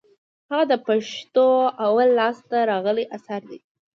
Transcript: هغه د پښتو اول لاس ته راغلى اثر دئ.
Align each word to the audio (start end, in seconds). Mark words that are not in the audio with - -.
هغه 0.49 0.63
د 0.71 0.73
پښتو 0.87 1.47
اول 1.85 2.09
لاس 2.19 2.37
ته 2.49 2.57
راغلى 2.71 3.03
اثر 3.17 3.41
دئ. 3.49 3.59